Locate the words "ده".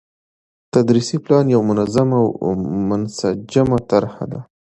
4.31-4.39